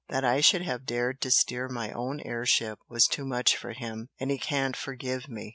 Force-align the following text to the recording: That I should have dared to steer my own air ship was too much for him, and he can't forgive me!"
That 0.09 0.25
I 0.25 0.41
should 0.41 0.63
have 0.63 0.87
dared 0.87 1.21
to 1.21 1.29
steer 1.29 1.69
my 1.69 1.91
own 1.91 2.21
air 2.21 2.43
ship 2.43 2.79
was 2.89 3.05
too 3.05 3.23
much 3.23 3.55
for 3.55 3.73
him, 3.73 4.09
and 4.19 4.31
he 4.31 4.39
can't 4.39 4.75
forgive 4.75 5.29
me!" 5.29 5.49